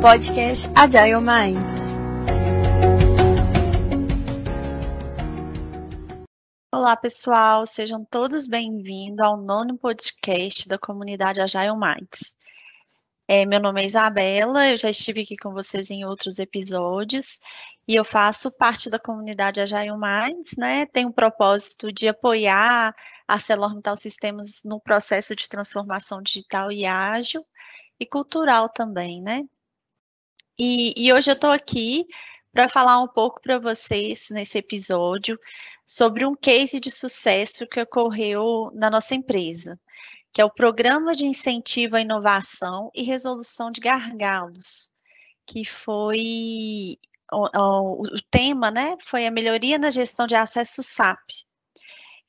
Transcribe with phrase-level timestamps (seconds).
[0.00, 1.94] podcast Agile Minds.
[6.72, 12.36] Olá, pessoal, sejam todos bem-vindos ao nono podcast da comunidade Agile Minds.
[13.26, 17.40] É, meu nome é Isabela, eu já estive aqui com vocês em outros episódios
[17.88, 20.86] e eu faço parte da comunidade Agile Minds, né?
[20.86, 22.94] Tenho o propósito de apoiar
[23.26, 27.44] a ArcelorMittal Sistemas no processo de transformação digital e ágil
[27.98, 29.42] e cultural também, né?
[30.58, 32.06] E, e hoje eu estou aqui
[32.50, 35.38] para falar um pouco para vocês nesse episódio
[35.86, 39.78] sobre um case de sucesso que ocorreu na nossa empresa,
[40.32, 44.94] que é o Programa de Incentivo à Inovação e Resolução de Gargalos,
[45.44, 46.96] que foi
[47.30, 51.20] o, o, o tema, né, foi a melhoria na gestão de acesso SAP,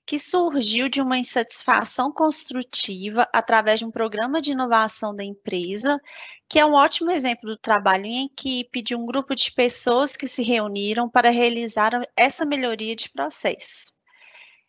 [0.05, 6.01] que surgiu de uma insatisfação construtiva através de um programa de inovação da empresa,
[6.49, 10.27] que é um ótimo exemplo do trabalho em equipe de um grupo de pessoas que
[10.27, 13.93] se reuniram para realizar essa melhoria de processo.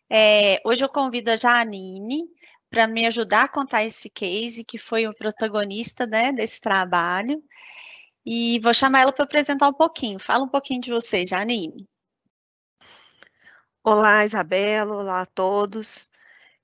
[0.09, 2.23] É, hoje eu convido a Janine
[2.69, 7.41] para me ajudar a contar esse case, que foi o protagonista né, desse trabalho,
[8.25, 10.19] e vou chamar ela para apresentar um pouquinho.
[10.19, 11.87] Fala um pouquinho de você, Janine.
[13.83, 16.09] Olá, Isabela, olá a todos.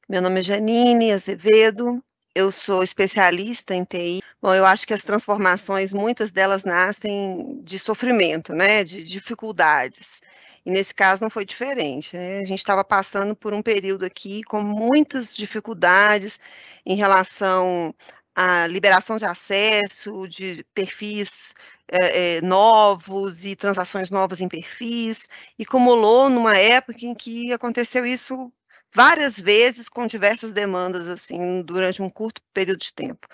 [0.08, 2.04] Meu nome é Janine Azevedo,
[2.36, 4.22] eu sou especialista em TI.
[4.42, 10.22] Bom, eu acho que as transformações, muitas delas nascem de sofrimento, né, de dificuldades.
[10.66, 12.16] E nesse caso não foi diferente.
[12.16, 12.40] Né?
[12.40, 16.40] A gente estava passando por um período aqui com muitas dificuldades
[16.86, 17.96] em relação
[18.36, 21.54] à liberação de acesso, de perfis
[21.88, 28.06] é, é, novos e transações novas em perfis, e cumulou numa época em que aconteceu
[28.06, 28.52] isso
[28.96, 33.28] várias vezes com diversas demandas assim durante um curto período de tempo.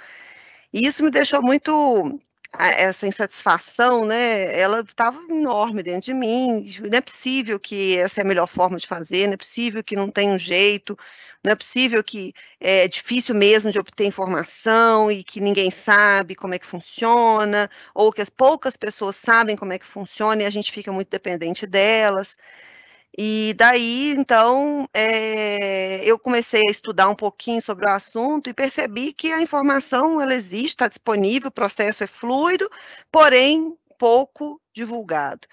[0.74, 2.20] E isso me deixou muito
[2.58, 6.66] essa insatisfação, né, ela estava enorme dentro de mim.
[6.82, 9.96] Não é possível que essa é a melhor forma de fazer, não é possível que
[9.96, 10.98] não tenha um jeito,
[11.44, 16.54] não é possível que é difícil mesmo de obter informação e que ninguém sabe como
[16.54, 20.50] é que funciona, ou que as poucas pessoas sabem como é que funciona e a
[20.50, 22.38] gente fica muito dependente delas.
[23.18, 29.12] E daí, então, é, eu comecei a estudar um pouquinho sobre o assunto e percebi
[29.14, 32.70] que a informação ela existe, está disponível, o processo é fluido,
[33.12, 35.48] porém pouco divulgado.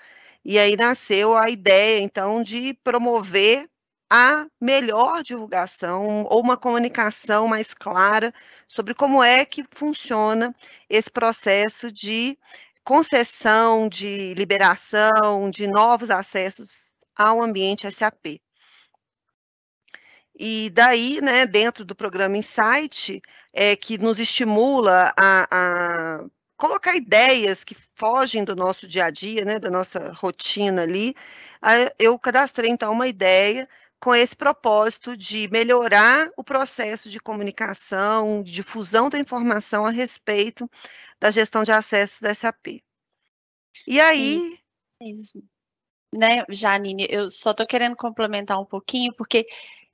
[0.44, 3.68] E aí nasceu a ideia, então, de promover
[4.10, 8.32] a melhor divulgação ou uma comunicação mais clara
[8.66, 10.54] sobre como é que funciona
[10.88, 12.38] esse processo de
[12.84, 16.70] concessão, de liberação, de novos acessos
[17.18, 18.40] ao ambiente SAP.
[20.38, 23.20] E daí, né, dentro do programa Insight,
[23.52, 26.24] é, que nos estimula a, a
[26.56, 31.14] colocar ideias que fogem do nosso dia a dia, né, da nossa rotina ali,
[31.98, 33.68] eu cadastrei então uma ideia
[34.00, 40.70] com esse propósito de melhorar o processo de comunicação, difusão da informação a respeito
[41.18, 42.80] da gestão de acesso da SAP.
[43.86, 44.56] E aí.
[46.12, 49.46] Né, Janine, eu só estou querendo complementar um pouquinho, porque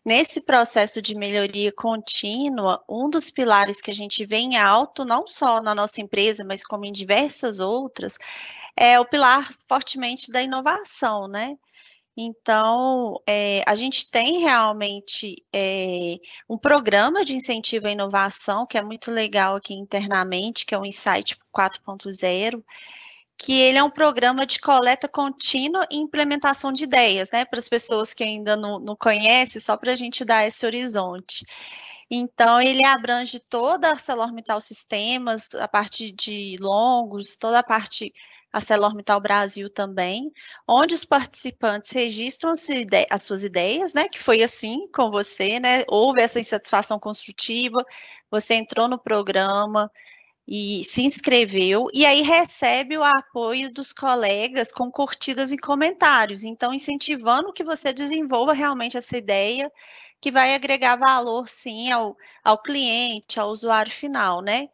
[0.04, 5.26] nesse processo de melhoria contínua, um dos pilares que a gente vê em alto, não
[5.26, 8.18] só na nossa empresa, mas como em diversas outras,
[8.76, 11.56] é o pilar fortemente da inovação, né?
[12.16, 18.82] Então, é, a gente tem realmente é, um programa de incentivo à inovação, que é
[18.82, 22.62] muito legal aqui internamente, que é o Insight 4.0,
[23.38, 27.44] que ele é um programa de coleta contínua e implementação de ideias, né?
[27.44, 31.44] Para as pessoas que ainda não, não conhecem, só para a gente dar esse horizonte.
[32.10, 38.12] Então, ele abrange toda a ArcelorMittal Sistemas, a parte de longos, toda a parte
[38.52, 40.30] ArcelorMittal Brasil também,
[40.66, 42.52] onde os participantes registram
[43.10, 44.08] as suas ideias, né?
[44.08, 45.82] Que foi assim com você, né?
[45.88, 47.84] Houve essa insatisfação construtiva,
[48.30, 49.90] você entrou no programa,
[50.46, 56.44] e se inscreveu e aí recebe o apoio dos colegas com curtidas e comentários.
[56.44, 59.72] Então, incentivando que você desenvolva realmente essa ideia
[60.20, 64.68] que vai agregar valor, sim, ao, ao cliente, ao usuário final, né?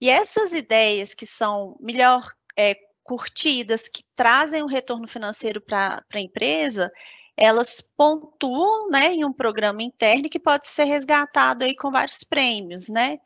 [0.00, 6.20] E essas ideias que são melhor é, curtidas, que trazem um retorno financeiro para a
[6.20, 6.90] empresa,
[7.36, 12.88] elas pontuam né, em um programa interno que pode ser resgatado aí com vários prêmios,
[12.88, 13.18] né?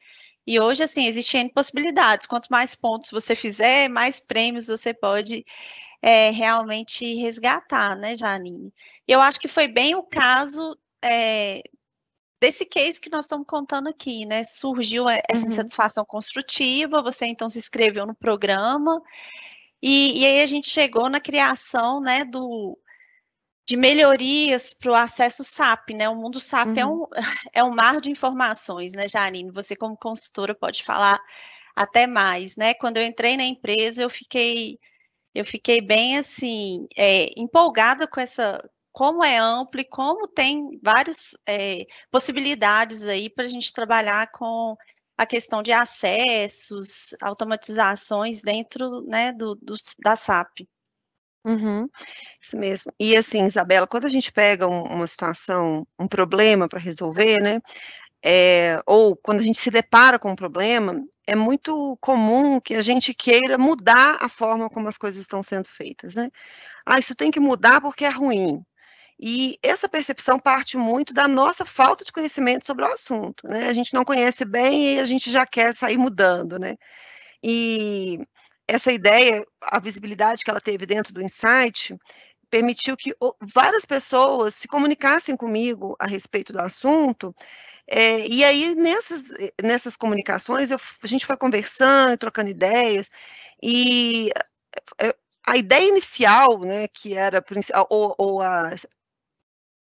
[0.47, 2.27] E hoje, assim, existem possibilidades.
[2.27, 5.45] Quanto mais pontos você fizer, mais prêmios você pode
[6.01, 8.73] é, realmente resgatar, né, Janine?
[9.09, 11.63] Eu acho que foi bem o caso é,
[12.41, 14.45] desse case que nós estamos contando aqui, né?
[14.45, 15.53] Surgiu essa uhum.
[15.53, 19.03] insatisfação construtiva, você então se inscreveu no programa,
[19.83, 22.79] e, e aí a gente chegou na criação, né, do,
[23.67, 26.09] de melhorias para o acesso SAP, né?
[26.09, 27.09] O mundo SAP é uhum.
[27.15, 29.51] é, um, é um mar de informações, né, Janine?
[29.51, 31.21] Você, como consultora, pode falar
[31.75, 32.75] até mais, né?
[32.75, 34.79] Quando eu entrei na empresa, eu fiquei,
[35.35, 41.37] eu fiquei bem assim, é, empolgada com essa, como é amplo e como tem várias
[41.47, 44.77] é, possibilidades aí para a gente trabalhar com
[45.19, 50.61] a questão de acessos, automatizações dentro né, do, do da SAP.
[51.47, 51.89] Uhum,
[52.43, 52.93] isso mesmo.
[53.01, 57.61] E assim, Isabela, quando a gente pega um, uma situação, um problema para resolver, né?
[58.25, 62.83] É, ou quando a gente se depara com um problema, é muito comum que a
[62.83, 66.31] gente queira mudar a forma como as coisas estão sendo feitas, né?
[66.87, 68.63] Ah, isso tem que mudar porque é ruim.
[69.21, 73.69] E essa percepção parte muito da nossa falta de conhecimento sobre o assunto, né?
[73.69, 76.77] A gente não conhece bem e a gente já quer sair mudando, né?
[77.43, 78.21] E
[78.69, 81.97] essa ideia, a visibilidade que ela teve dentro do Insight,
[82.51, 87.35] permitiu que várias pessoas se comunicassem comigo a respeito do assunto.
[87.87, 89.25] É, e aí, nessas,
[89.63, 93.11] nessas comunicações, eu, a gente foi conversando, trocando ideias,
[93.63, 94.31] e
[94.99, 95.15] é,
[95.47, 97.45] a ideia inicial, né, que era,
[97.89, 98.75] ou, ou a,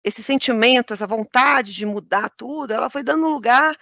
[0.02, 3.76] esse sentimento, essa vontade de mudar tudo, ela foi dando lugar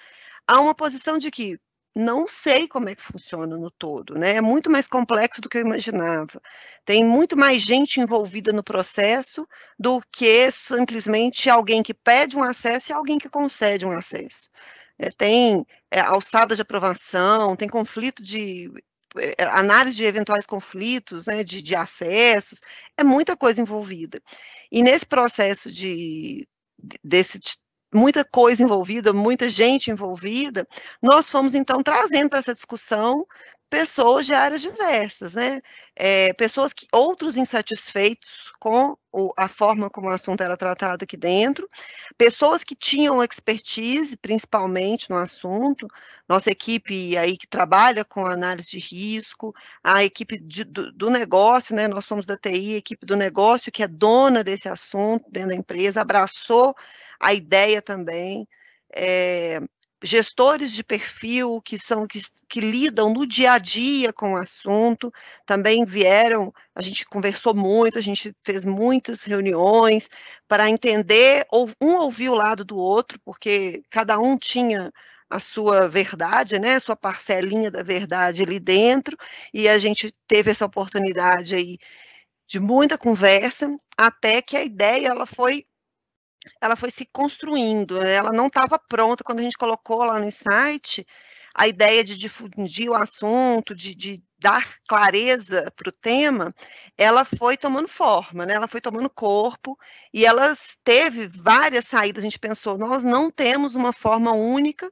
[0.47, 1.59] a uma posição de que
[1.99, 4.37] não sei como é que funciona no todo, né?
[4.37, 6.41] É muito mais complexo do que eu imaginava.
[6.85, 9.47] Tem muito mais gente envolvida no processo
[9.77, 14.49] do que simplesmente alguém que pede um acesso e alguém que concede um acesso.
[14.97, 18.71] É, tem é, alçada de aprovação, tem conflito de
[19.17, 22.61] é, análise de eventuais conflitos, né, de, de acessos,
[22.97, 24.23] é muita coisa envolvida.
[24.71, 26.47] E nesse processo de
[27.03, 27.41] desse
[27.95, 30.67] muita coisa envolvida, muita gente envolvida,
[31.03, 33.27] nós fomos então trazendo essa discussão
[33.71, 35.61] pessoas de áreas diversas, né?
[35.95, 41.17] É, pessoas que outros insatisfeitos com o, a forma como o assunto era tratado aqui
[41.17, 41.69] dentro,
[42.17, 45.87] pessoas que tinham expertise, principalmente no assunto,
[46.29, 51.75] nossa equipe aí que trabalha com análise de risco, a equipe de, do, do, negócio,
[51.75, 51.89] né?
[51.89, 55.57] Nós somos da TI, a equipe do negócio que é dona desse assunto dentro da
[55.57, 56.75] empresa, abraçou
[57.21, 58.49] a ideia também.
[58.95, 59.61] É,
[60.03, 65.13] gestores de perfil que são que, que, lidam no dia a dia com o assunto
[65.45, 70.09] também vieram a gente conversou muito a gente fez muitas reuniões
[70.47, 74.93] para entender ou um ouvir o lado do outro porque cada um tinha
[75.31, 79.17] a sua verdade, né, a sua parcelinha da verdade ali dentro,
[79.53, 81.79] e a gente teve essa oportunidade aí
[82.47, 85.67] de muita conversa, até que a ideia ela foi
[86.61, 91.07] ela foi se construindo, ela não estava pronta quando a gente colocou lá no site
[91.55, 96.55] a ideia de difundir o assunto, de, de dar clareza para o tema,
[96.97, 98.55] ela foi tomando forma, né?
[98.55, 99.77] ela foi tomando corpo
[100.15, 100.55] e ela
[100.85, 102.23] teve várias saídas.
[102.23, 104.89] A gente pensou, nós não temos uma forma única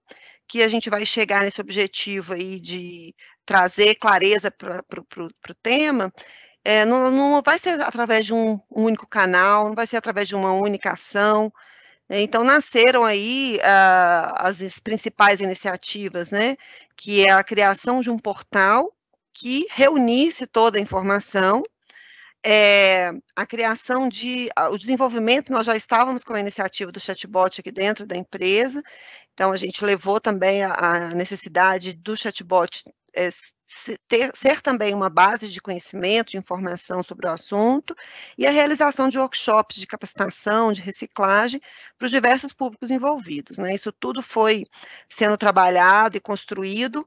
[0.48, 3.14] que a gente vai chegar nesse objetivo aí de
[3.44, 6.12] trazer clareza para o tema,
[6.68, 10.26] é, não, não, vai ser através de um, um, único canal, não vai ser através
[10.26, 11.52] de uma única ação.
[12.08, 12.22] Né?
[12.22, 16.56] Então, nasceram aí uh, as principais iniciativas, né?
[16.96, 18.92] Que é a criação de um portal
[19.32, 21.62] que reunisse toda a informação,
[22.44, 27.70] é, a criação de, o desenvolvimento, nós já estávamos com a iniciativa do chatbot aqui
[27.70, 28.82] dentro da empresa,
[29.34, 33.28] então a gente levou também a, a necessidade do chatbot é,
[34.08, 37.94] ter, ser também uma base de conhecimento, de informação sobre o assunto,
[38.38, 41.60] e a realização de workshops de capacitação, de reciclagem,
[41.98, 43.58] para os diversos públicos envolvidos.
[43.58, 43.74] Né?
[43.74, 44.64] Isso tudo foi
[45.08, 47.06] sendo trabalhado e construído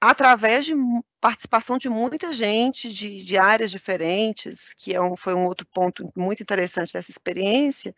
[0.00, 0.74] através de
[1.20, 6.12] participação de muita gente de, de áreas diferentes, que é um, foi um outro ponto
[6.16, 7.94] muito interessante dessa experiência,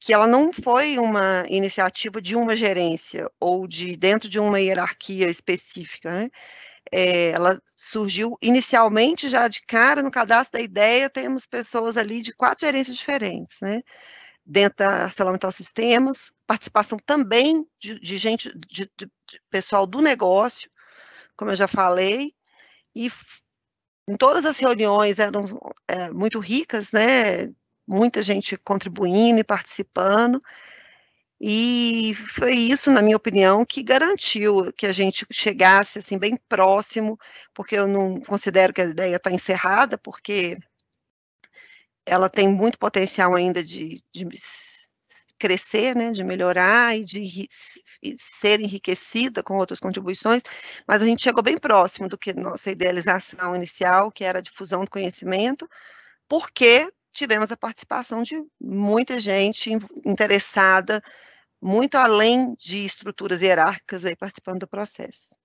[0.00, 5.28] que ela não foi uma iniciativa de uma gerência ou de dentro de uma hierarquia
[5.28, 6.30] específica, né?
[6.90, 12.32] É, ela surgiu inicialmente já de cara no cadastro da ideia, temos pessoas ali de
[12.32, 13.82] quatro gerências diferentes, né?
[14.44, 19.10] Dentro da ArcelorMittal Sistemas, participação também de, de gente, de, de,
[19.50, 20.70] pessoal do negócio,
[21.36, 22.34] como eu já falei,
[22.94, 23.10] e
[24.08, 25.44] em todas as reuniões eram
[25.86, 27.52] é, muito ricas, né?
[27.86, 30.40] Muita gente contribuindo e participando,
[31.40, 37.18] e foi isso, na minha opinião, que garantiu que a gente chegasse assim bem próximo,
[37.54, 40.58] porque eu não considero que a ideia está encerrada, porque
[42.04, 44.28] ela tem muito potencial ainda de, de
[45.38, 47.48] crescer, né, de melhorar e de
[48.16, 50.42] ser enriquecida com outras contribuições,
[50.86, 54.84] mas a gente chegou bem próximo do que nossa idealização inicial, que era a difusão
[54.84, 55.66] do conhecimento,
[56.28, 59.70] porque tivemos a participação de muita gente
[60.04, 61.02] interessada,
[61.60, 65.36] muito além de estruturas hierárquicas aí participando do processo.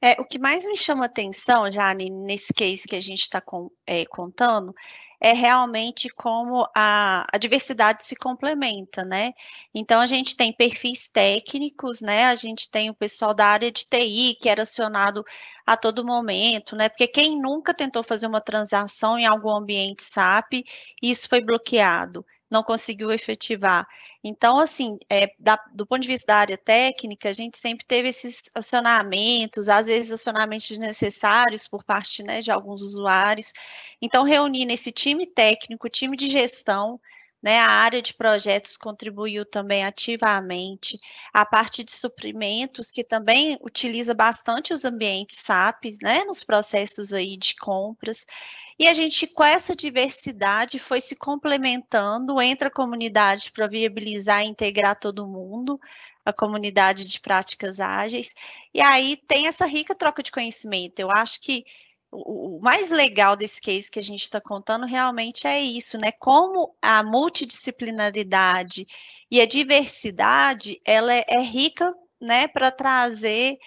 [0.00, 3.42] É, o que mais me chama atenção, Jane, nesse case que a gente está
[3.86, 4.74] é, contando,
[5.18, 9.32] é realmente como a, a, diversidade se complementa, né?
[9.74, 12.26] Então, a gente tem perfis técnicos, né?
[12.26, 15.24] A gente tem o pessoal da área de TI, que era acionado
[15.64, 16.90] a todo momento, né?
[16.90, 20.64] Porque quem nunca tentou fazer uma transação em algum ambiente SAP,
[21.02, 23.86] isso foi bloqueado não conseguiu efetivar.
[24.22, 28.08] Então, assim, é, da, do ponto de vista da área técnica, a gente sempre teve
[28.08, 33.52] esses acionamentos, às vezes acionamentos desnecessários por parte né, de alguns usuários.
[34.00, 37.00] Então, reunir nesse time técnico, time de gestão,
[37.44, 40.98] né, a área de projetos contribuiu também ativamente,
[41.30, 47.36] a parte de suprimentos, que também utiliza bastante os ambientes SAP, né, nos processos aí
[47.36, 48.24] de compras.
[48.78, 54.48] E a gente, com essa diversidade, foi se complementando entre a comunidade para viabilizar e
[54.48, 55.78] integrar todo mundo,
[56.24, 58.34] a comunidade de práticas ágeis.
[58.72, 60.98] E aí tem essa rica troca de conhecimento.
[60.98, 61.62] Eu acho que
[62.14, 66.12] o, mais legal desse case que a gente está contando realmente é isso, né?
[66.12, 68.86] Como a multidisciplinaridade
[69.30, 73.58] e a diversidade, ela é, é rica, né, para trazer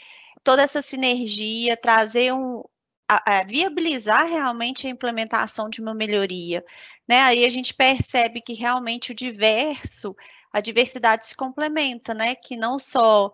[0.44, 2.63] toda essa sinergia, trazer um,
[3.08, 6.63] a, a viabilizar realmente a implementação de uma melhoria.
[7.08, 7.22] Né?
[7.22, 10.16] Aí a gente percebe que realmente o diverso,
[10.51, 12.36] a diversidade se complementa, né?
[12.36, 13.32] Que não só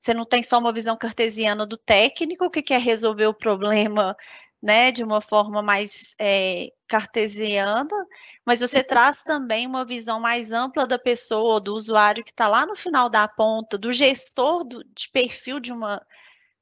[0.00, 4.16] você não tem só uma visão cartesiana do técnico que quer resolver o problema
[4.62, 7.88] né, de uma forma mais é, cartesiana,
[8.44, 12.66] mas você traz também uma visão mais ampla da pessoa, do usuário que está lá
[12.66, 16.04] no final da ponta, do gestor do, de perfil de uma,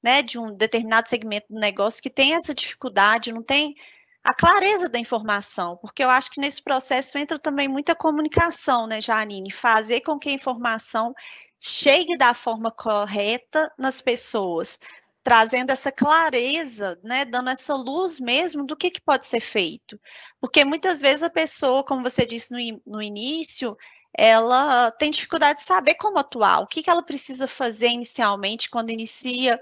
[0.03, 3.75] né, de um determinado segmento do negócio que tem essa dificuldade, não tem
[4.23, 9.00] a clareza da informação, porque eu acho que nesse processo entra também muita comunicação, né,
[9.00, 9.53] Janine?
[9.53, 11.15] Fazer com que a informação
[11.61, 14.81] chegue da forma correta nas pessoas,
[15.26, 20.00] trazendo essa clareza, né, dando essa luz mesmo do que, que pode ser feito.
[20.40, 23.76] Porque muitas vezes a pessoa, como você disse no, no início,
[24.16, 28.90] ela tem dificuldade de saber como atuar, o que, que ela precisa fazer inicialmente quando
[28.90, 29.61] inicia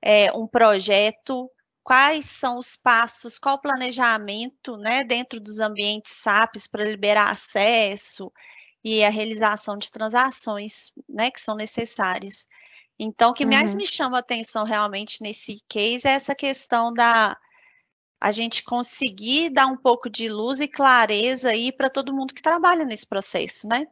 [0.00, 1.50] é, um projeto,
[1.84, 8.32] quais são os passos, qual o planejamento né, dentro dos ambientes SAPs para liberar acesso
[8.82, 12.48] e a realização de transações né, que são necessárias.
[13.02, 13.50] Então, o que uhum.
[13.50, 17.36] mais me chama a atenção realmente nesse case é essa questão da
[18.20, 22.40] a gente conseguir dar um pouco de luz e clareza aí para todo mundo que
[22.40, 23.88] trabalha nesse processo, né?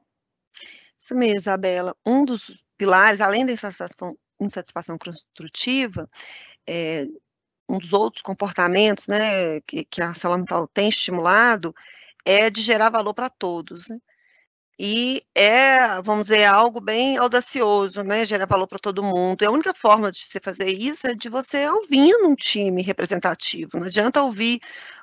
[0.97, 1.97] Isso mesmo, Isabela.
[2.07, 6.09] Um dos pilares, além da insatisfação, insatisfação construtiva,
[6.65, 7.09] é,
[7.69, 11.75] um dos outros comportamentos né, que, que a saúde mental tem estimulado
[12.25, 13.89] é de gerar valor para todos.
[13.89, 13.99] Né?
[14.83, 18.25] E é, vamos dizer, algo bem audacioso, né?
[18.25, 19.43] Gerar valor para todo mundo.
[19.43, 23.79] E a única forma de você fazer isso é de você ouvindo um time representativo.
[23.79, 24.59] Não adianta ouvir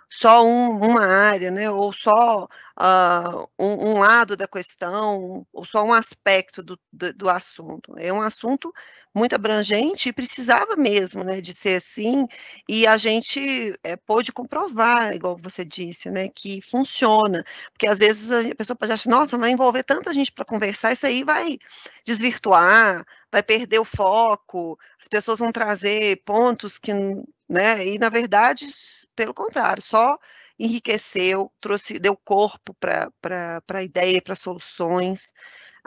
[0.10, 5.84] só um, uma área, né, ou só uh, um, um, lado da questão, ou só
[5.84, 7.94] um aspecto do, do, do, assunto.
[8.00, 8.74] É um assunto
[9.18, 12.28] muito abrangente e precisava mesmo né, de ser assim,
[12.68, 18.32] e a gente é, pôde comprovar, igual você disse, né, que funciona, porque às vezes
[18.32, 21.58] a pessoa pode achar, nossa, vai envolver tanta gente para conversar, isso aí vai
[22.06, 26.94] desvirtuar, vai perder o foco, as pessoas vão trazer pontos que,
[27.50, 28.68] né, e na verdade
[29.18, 30.18] pelo contrário, só
[30.60, 33.12] enriqueceu, trouxe, deu corpo para
[33.74, 35.34] a ideia, para soluções.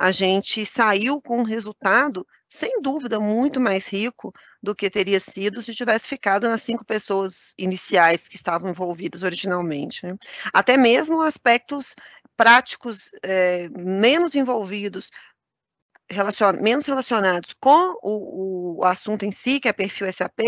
[0.00, 5.60] A gente saiu com um resultado, sem dúvida, muito mais rico do que teria sido
[5.60, 10.06] se tivesse ficado nas cinco pessoas iniciais que estavam envolvidas originalmente.
[10.06, 10.16] Né?
[10.54, 11.94] Até mesmo aspectos
[12.34, 15.10] práticos é, menos envolvidos
[16.08, 20.40] relacion, menos relacionados com o, o, assunto em si, que é perfil SAP,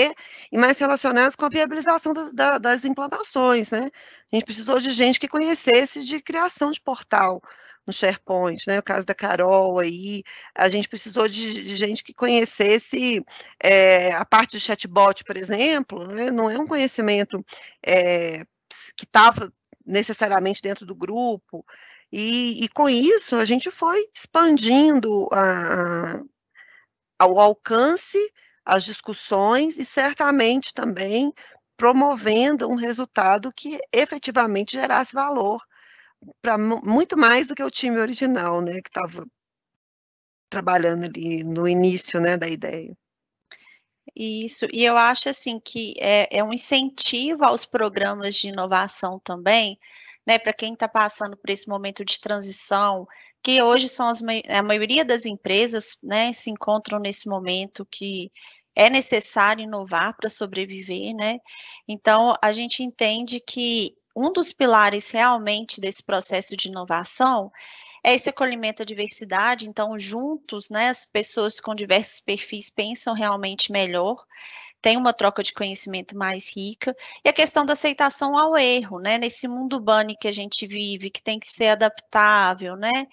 [0.51, 3.91] e mais relacionados com a viabilização das, da, das implantações, né?
[4.33, 7.43] A gente precisou de gente que conhecesse de criação de portal
[7.87, 8.79] no SharePoint, né?
[8.79, 10.23] O caso da Carol aí,
[10.55, 13.25] a gente precisou de, de gente que conhecesse
[13.63, 16.31] é, a parte de chatbot, por exemplo, né?
[16.31, 17.45] Não é um conhecimento
[17.85, 18.45] é,
[18.97, 19.53] que estava
[19.85, 21.65] necessariamente dentro do grupo,
[22.13, 26.21] e, e, com isso a gente foi expandindo a,
[27.19, 28.19] a, o alcance,
[28.65, 31.33] as discussões e certamente também
[31.75, 35.61] promovendo um resultado que efetivamente gerasse valor
[36.41, 39.27] para muito mais do que o time original, né, que estava
[40.49, 42.97] trabalhando ali no início, né, da ideia.
[44.15, 49.79] Isso, e eu acho assim que é, é um incentivo aos programas de inovação também,
[50.27, 53.07] né, para quem está passando por esse momento de transição,
[53.43, 58.31] que hoje são as, a maioria das empresas, né, se encontram nesse momento que
[58.75, 61.41] é necessário inovar para sobreviver, né?
[61.87, 67.51] Então, a gente entende que um dos pilares realmente desse processo de inovação
[68.05, 69.69] é esse acolhimento à diversidade.
[69.69, 74.25] Então, juntos, né, as pessoas com diversos perfis pensam realmente melhor,
[74.81, 79.17] tem uma troca de conhecimento mais rica, e a questão da aceitação ao erro, né?
[79.17, 83.07] Nesse mundo bunny que a gente vive, que tem que ser adaptável, né?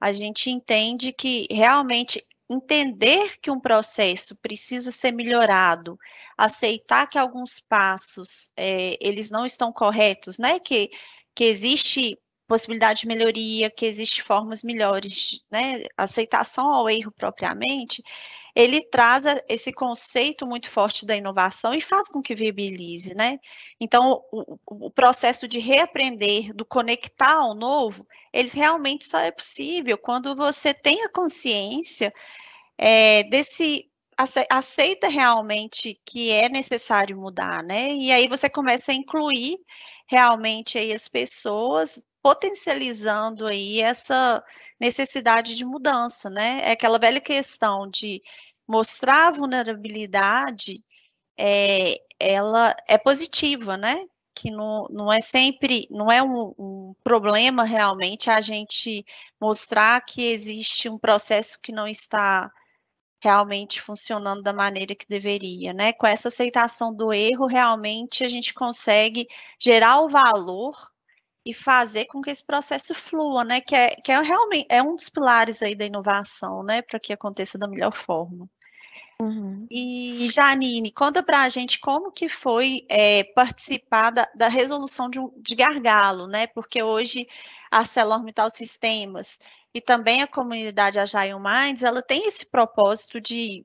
[0.00, 5.96] A gente entende que realmente entender que um processo precisa ser melhorado,
[6.36, 10.58] aceitar que alguns passos é, eles não estão corretos, né?
[10.58, 10.90] Que,
[11.34, 15.84] que existe possibilidade de melhoria, que existe formas melhores, né?
[15.96, 18.02] Aceitação ao erro propriamente,
[18.54, 23.38] ele traz esse conceito muito forte da inovação e faz com que viabilize, né?
[23.80, 29.96] Então, o, o processo de reaprender, do conectar ao novo, eles realmente só é possível
[29.96, 32.12] quando você tem a consciência
[32.76, 33.86] é, desse
[34.50, 37.90] aceita realmente que é necessário mudar, né?
[37.92, 39.58] E aí você começa a incluir
[40.06, 44.42] realmente aí as pessoas potencializando aí essa
[44.78, 46.60] necessidade de mudança, né?
[46.64, 48.22] É aquela velha questão de
[48.68, 50.84] mostrar a vulnerabilidade,
[51.38, 54.06] é, ela é positiva, né?
[54.34, 59.04] Que não, não é sempre, não é um, um problema realmente a gente
[59.40, 62.50] mostrar que existe um processo que não está
[63.22, 65.92] realmente funcionando da maneira que deveria, né?
[65.92, 69.26] Com essa aceitação do erro, realmente a gente consegue
[69.58, 70.74] gerar o valor
[71.44, 73.60] e fazer com que esse processo flua, né?
[73.60, 76.82] Que é, que é realmente é um dos pilares aí da inovação, né?
[76.82, 78.48] Para que aconteça da melhor forma.
[79.20, 79.66] Uhum.
[79.70, 85.20] E Janine, conta para a gente como que foi é, participar da, da resolução de,
[85.20, 86.46] um, de, gargalo, né?
[86.46, 87.26] Porque hoje
[87.70, 89.38] a ArcelorMittal Sistemas
[89.74, 93.64] e também a comunidade Agile Minds, ela tem esse propósito de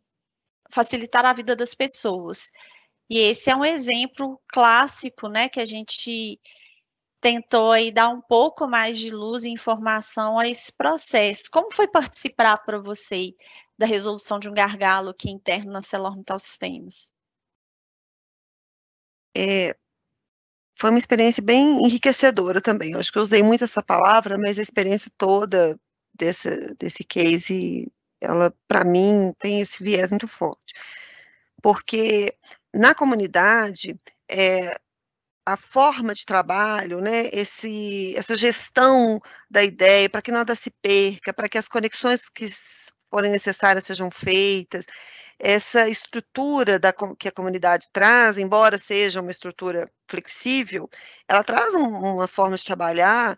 [0.70, 2.52] facilitar a vida das pessoas.
[3.10, 6.40] E esse é um exemplo clássico, né, que a gente
[7.22, 11.50] tentou aí dar um pouco mais de luz e informação a esse processo.
[11.52, 13.34] Como foi participar para você
[13.78, 17.14] da resolução de um gargalo aqui interno na ArcelorMittal Systems?
[19.36, 19.76] É,
[20.78, 22.92] foi uma experiência bem enriquecedora também.
[22.92, 25.80] Eu acho que eu usei muito essa palavra, mas a experiência toda
[26.14, 30.74] desse, desse case, ela, para mim, tem esse viés muito forte.
[31.62, 32.36] Porque
[32.74, 34.00] na comunidade,
[34.30, 34.80] é,
[35.46, 41.34] a forma de trabalho, né, esse, essa gestão da ideia, para que nada se perca,
[41.34, 42.48] para que as conexões que
[43.10, 44.86] forem necessárias sejam feitas,
[45.38, 50.90] essa estrutura da, que a comunidade traz, embora seja uma estrutura flexível,
[51.28, 53.38] ela traz um, uma forma de trabalhar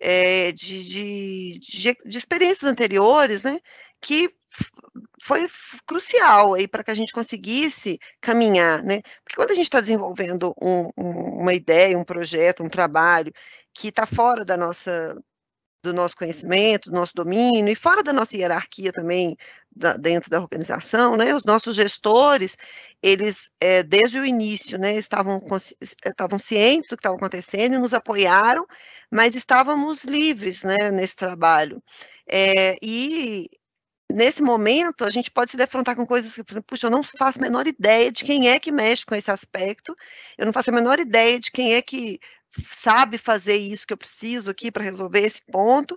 [0.00, 3.60] é, de, de, de, de, experiências anteriores, né,
[4.00, 4.30] que
[5.22, 5.48] foi
[5.86, 9.00] crucial aí para que a gente conseguisse caminhar, né?
[9.24, 13.32] Porque quando a gente está desenvolvendo um, um, uma ideia, um projeto, um trabalho
[13.72, 15.16] que está fora da nossa
[15.82, 19.36] do nosso conhecimento, do nosso domínio e fora da nossa hierarquia também
[19.70, 21.34] da, dentro da organização, né?
[21.34, 22.56] Os nossos gestores,
[23.02, 25.42] eles é, desde o início, né, estavam
[25.80, 28.66] estavam cientes do que estava acontecendo e nos apoiaram,
[29.10, 31.82] mas estávamos livres, né, nesse trabalho.
[32.26, 33.48] É, e
[34.12, 37.42] nesse momento, a gente pode se defrontar com coisas que, puxa, eu não faço a
[37.42, 39.96] menor ideia de quem é que mexe com esse aspecto,
[40.38, 42.20] eu não faço a menor ideia de quem é que
[42.70, 45.96] sabe fazer isso que eu preciso aqui para resolver esse ponto,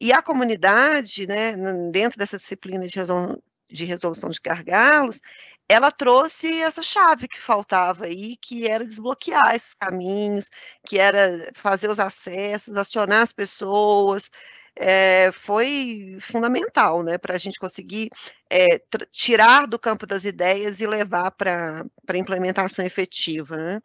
[0.00, 1.54] e a comunidade, né,
[1.90, 5.20] dentro dessa disciplina de resolução, de resolução de gargalos,
[5.68, 10.48] ela trouxe essa chave que faltava aí, que era desbloquear esses caminhos,
[10.86, 14.30] que era fazer os acessos, acionar as pessoas,
[14.78, 18.10] é, foi fundamental né, para a gente conseguir
[18.48, 23.56] é, tirar do campo das ideias e levar para a implementação efetiva.
[23.56, 23.80] Né?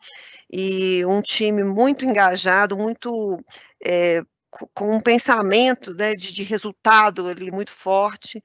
[0.52, 3.44] E um time muito engajado, muito
[3.84, 4.22] é,
[4.74, 8.42] com um pensamento né, de, de resultado ali muito forte.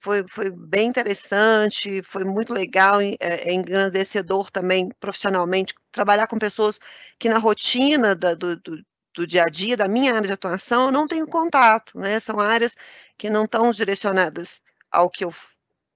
[0.00, 6.78] Foi, foi, bem interessante, foi muito legal, é, é, engrandecedor também profissionalmente, trabalhar com pessoas
[7.18, 8.78] que na rotina da, do, do,
[9.18, 12.20] do dia a dia, da minha área de atuação, eu não tenho contato, né?
[12.20, 12.74] São áreas
[13.18, 15.34] que não estão direcionadas ao que eu,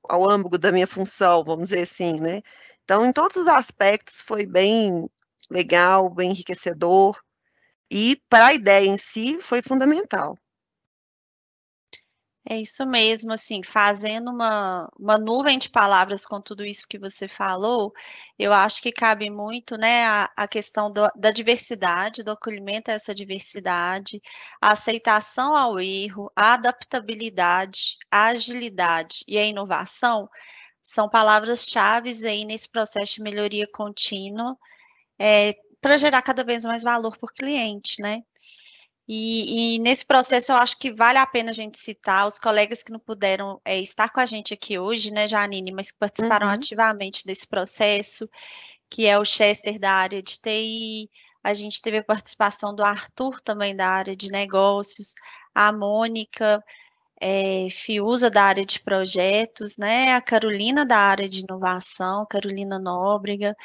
[0.08, 2.42] ao âmbito da minha função, vamos dizer assim, né?
[2.85, 5.08] Então, em todos os aspectos, foi bem
[5.48, 7.16] legal, bem enriquecedor,
[7.88, 10.37] e para a ideia em si foi fundamental.
[12.48, 17.28] É isso mesmo, assim, fazendo uma, uma nuvem de palavras com tudo isso que você
[17.28, 17.92] falou,
[18.37, 22.94] eu acho que cabe muito, né, a, a questão do, da diversidade, do acolhimento a
[22.94, 24.20] essa diversidade,
[24.61, 30.28] a aceitação ao erro, a adaptabilidade, a agilidade e a inovação
[30.83, 34.59] são palavras-chave aí nesse processo de melhoria contínua,
[35.18, 38.22] é, para gerar cada vez mais valor para o cliente, né?
[39.08, 42.82] E, e, nesse processo eu acho que vale a pena a gente citar os colegas
[42.82, 46.46] que não puderam é, estar com a gente aqui hoje, né, Janine, mas que participaram
[46.46, 46.52] uhum.
[46.52, 48.28] ativamente desse processo,
[48.88, 51.10] que é o Chester da área de TI,
[51.42, 55.14] a gente teve a participação do Arthur também da área de negócios,
[55.52, 56.62] a Mônica
[57.20, 63.56] é, Fiuza da área de projetos, né, a Carolina da área de inovação, Carolina Nóbrega,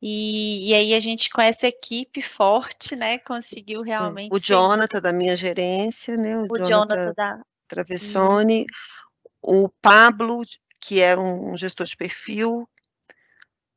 [0.00, 4.32] e, e, aí a gente com essa equipe forte, né, conseguiu é, realmente.
[4.32, 6.36] O Jonathan da minha gerência, né?
[6.36, 8.66] O, o Jonathan, Jonathan da Travessone,
[9.42, 10.42] o Pablo,
[10.80, 12.68] que era um gestor de perfil,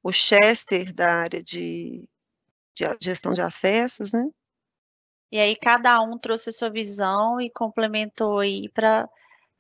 [0.04, 2.08] o Chester da área de,
[2.76, 4.28] de gestão de acessos, né?
[5.32, 9.08] E aí cada um trouxe a sua visão e complementou aí para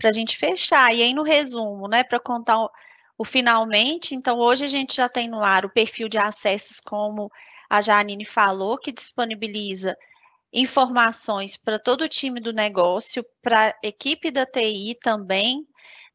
[0.04, 0.94] a gente fechar.
[0.94, 2.58] E aí no resumo, né, para contar
[3.22, 4.16] o finalmente.
[4.16, 7.32] Então, hoje a gente já tem no ar o perfil de acessos, como
[7.70, 9.96] a Janine falou, que disponibiliza
[10.52, 15.68] informações para todo o time do negócio, para a equipe da TI também,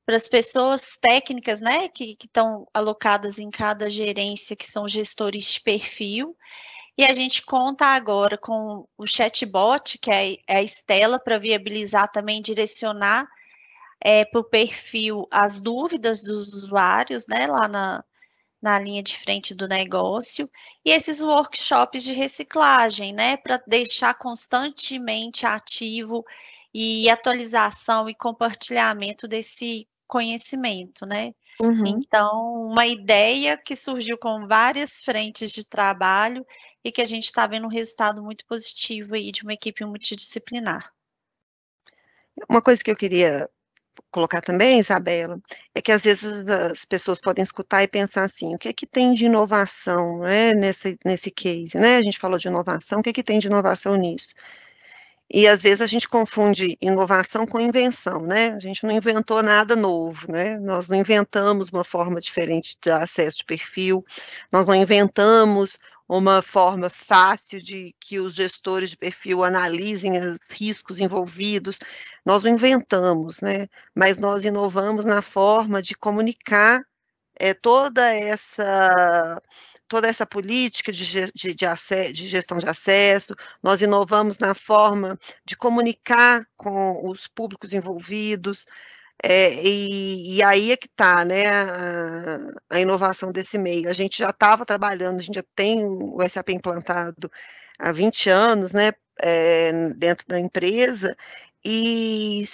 [0.04, 5.60] para as pessoas técnicas, né, que, estão alocadas em cada gerência, que são gestores de
[5.60, 6.36] perfil.
[6.98, 12.10] E a gente conta agora com o chatbot, que é, é a Estela, para viabilizar
[12.10, 13.28] também, direcionar
[14.00, 18.04] é, para o perfil as dúvidas dos usuários, né, lá na,
[18.60, 20.48] na linha de frente do negócio,
[20.84, 26.24] e esses workshops de reciclagem, né, para deixar constantemente ativo
[26.72, 31.34] e atualização e compartilhamento desse conhecimento, né?
[31.60, 31.84] Uhum.
[31.86, 36.46] Então, uma ideia que surgiu com várias frentes de trabalho
[36.84, 40.92] e que a gente está vendo um resultado muito positivo aí de uma equipe multidisciplinar.
[42.48, 43.48] Uma coisa que eu queria
[44.10, 45.40] colocar também, Isabela,
[45.74, 48.86] é que às vezes as pessoas podem escutar e pensar assim, o que é que
[48.86, 51.96] tem de inovação né, nesse, nesse case, né?
[51.96, 54.34] A gente falou de inovação, o que é que tem de inovação nisso?
[55.28, 58.50] E às vezes a gente confunde inovação com invenção, né?
[58.50, 60.58] A gente não inventou nada novo, né?
[60.60, 64.04] Nós não inventamos uma forma diferente de acesso de perfil,
[64.52, 71.00] nós não inventamos uma forma fácil de que os gestores de perfil analisem os riscos
[71.00, 71.78] envolvidos.
[72.24, 73.68] Nós não inventamos, né?
[73.94, 76.82] Mas nós inovamos na forma de comunicar
[77.38, 79.42] é, toda essa
[79.88, 85.56] toda essa política de, de, de, de, gestão de acesso, nós inovamos na forma de
[85.56, 88.66] comunicar com os públicos envolvidos,
[89.22, 92.38] é, e, e, aí é que está né, a,
[92.70, 93.88] a, inovação desse meio.
[93.88, 97.30] A gente já estava trabalhando, a gente já tem o SAP implantado
[97.78, 101.16] há 20 anos né, é, dentro da empresa,
[101.64, 102.44] e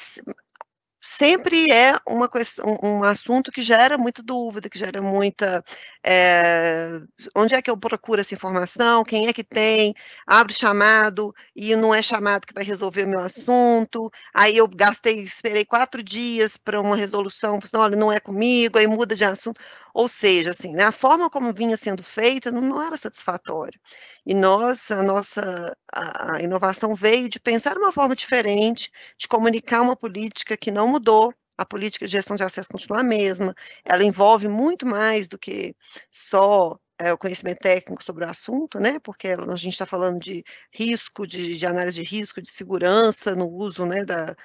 [1.03, 5.65] sempre é uma questão, um assunto que gera muita dúvida, que gera muita.
[6.05, 7.01] É,
[7.37, 9.03] onde é que eu procuro essa informação?
[9.05, 9.95] Quem é que tem?
[10.27, 14.11] Abre chamado e não é chamado que vai resolver o meu assunto.
[14.33, 19.15] Aí eu gastei, esperei quatro dias para uma resolução, olha, não é comigo, aí muda
[19.17, 19.59] de assunto.
[19.93, 23.79] Ou seja, assim, né, a forma como vinha sendo feita não, não era satisfatória.
[24.25, 29.97] E nós, a nossa a, inovação veio de pensar uma forma diferente, de comunicar uma
[29.97, 33.55] política que não mudou, a política de gestão de acesso continua a mesma,
[33.85, 35.77] ela envolve muito mais do que
[36.11, 40.45] só é, o conhecimento técnico sobre o assunto, né, porque a gente está falando de
[40.73, 44.37] risco, de, de, análise de risco, de segurança no uso né, da,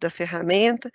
[0.00, 0.90] da ferramenta,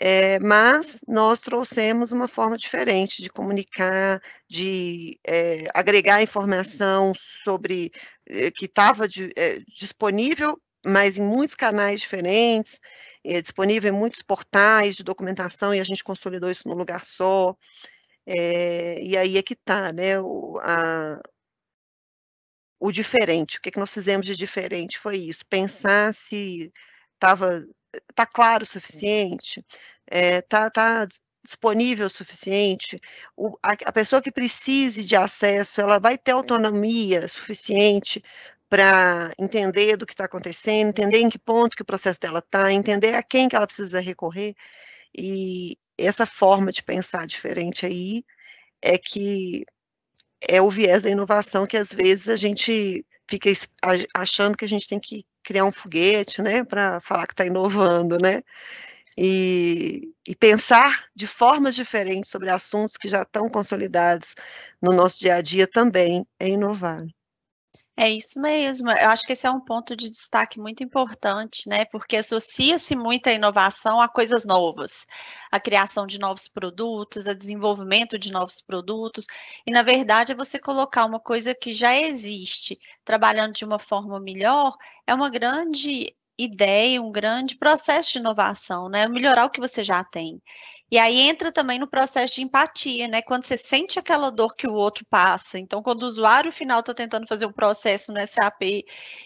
[0.00, 7.12] é, mas nós trouxemos uma forma diferente de comunicar, de é, agregar informação
[7.44, 7.90] sobre
[8.26, 12.78] é, que estava disponível, mas em muitos canais diferentes,
[13.42, 17.56] disponível em muitos portais de documentação e a gente consolidou isso num lugar só.
[18.26, 20.20] e aí é que está, né?
[20.20, 21.20] O, a,
[22.80, 26.72] o diferente, o que, que nós fizemos de diferente foi isso, pensar se
[27.14, 27.66] estava
[28.10, 29.64] está claro o suficiente,
[30.06, 31.08] está é, tá
[31.42, 33.00] disponível o suficiente,
[33.36, 38.22] o, a, a, pessoa que precise de acesso, ela vai ter autonomia suficiente
[38.68, 42.70] para entender do que está acontecendo, entender em que ponto que o processo dela está,
[42.72, 44.54] entender a quem que ela precisa recorrer,
[45.16, 48.24] e essa forma de pensar diferente aí
[48.82, 49.64] é que
[50.40, 53.50] é o viés da inovação que às vezes a gente fica
[54.14, 58.18] achando que a gente tem que criar um foguete, né, para falar que está inovando,
[58.20, 58.42] né?
[59.16, 64.36] e, e, pensar de formas diferentes sobre assuntos que já estão consolidados
[64.80, 67.04] no nosso dia a dia também é inovar.
[68.00, 68.90] É isso mesmo.
[68.90, 71.84] Eu acho que esse é um ponto de destaque muito importante, né?
[71.84, 75.04] Porque associa-se muito a inovação a coisas novas,
[75.50, 79.26] a criação de novos produtos, a desenvolvimento de novos produtos.
[79.66, 84.20] E, na verdade, é você colocar uma coisa que já existe, trabalhando de uma forma
[84.20, 89.08] melhor, é uma grande ideia, um grande processo de inovação, né?
[89.08, 90.40] Melhorar o que você já tem.
[90.90, 93.20] E aí entra também no processo de empatia, né?
[93.22, 95.58] Quando você sente aquela dor que o outro passa.
[95.58, 98.62] Então, quando o usuário final está tentando fazer um processo no SAP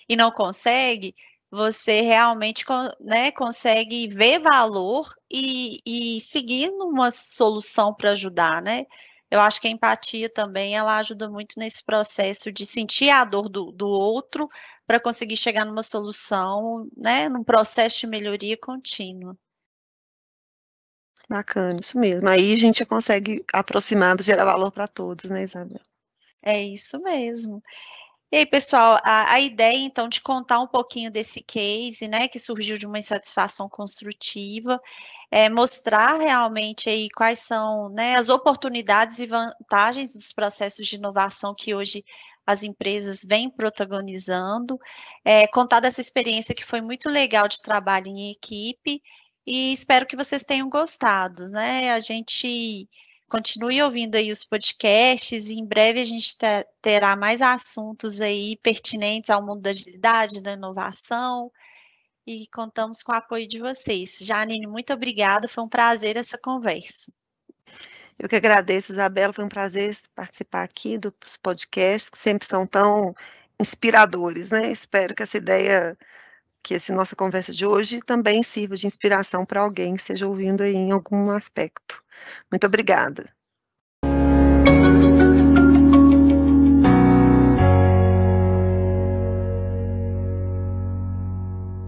[0.09, 1.15] e não consegue,
[1.51, 2.65] você realmente
[3.01, 8.87] né, consegue ver valor e, e seguir numa solução para ajudar, né?
[9.31, 13.49] Eu acho que a empatia também ela ajuda muito nesse processo de sentir a dor
[13.49, 14.49] do, do outro
[14.87, 17.29] para conseguir chegar numa solução, né?
[17.29, 19.37] Num processo de melhoria contínua.
[21.33, 22.29] Bacana, isso mesmo.
[22.29, 25.81] Aí a gente consegue aproximar gerar valor para todos, né, Isabel?
[26.43, 27.63] É isso mesmo.
[28.31, 32.39] E aí, pessoal, a, a, ideia, então, de contar um pouquinho desse case, né, que
[32.39, 34.79] surgiu de uma insatisfação construtiva,
[35.31, 41.55] é mostrar realmente aí quais são, né, as oportunidades e vantagens dos processos de inovação
[41.55, 42.05] que hoje
[42.47, 44.79] as empresas vêm protagonizando,
[45.25, 49.01] é, contar dessa experiência que foi muito legal de trabalho em equipe,
[49.47, 51.93] e espero que vocês tenham gostado, né?
[51.93, 52.89] A gente
[53.29, 56.37] continue ouvindo aí os podcasts e em breve a gente
[56.81, 61.51] terá mais assuntos aí pertinentes ao mundo da agilidade, da inovação
[62.27, 64.19] e contamos com o apoio de vocês.
[64.21, 67.13] Janine, muito obrigada, foi um prazer essa conversa.
[68.19, 73.15] Eu que agradeço, Isabela, foi um prazer participar aqui dos podcasts, que sempre são tão
[73.59, 74.71] inspiradores, né?
[74.71, 75.97] Espero que essa ideia
[76.63, 80.63] que essa nossa conversa de hoje também sirva de inspiração para alguém que esteja ouvindo
[80.63, 82.03] aí em algum aspecto.
[82.51, 83.35] Muito obrigada.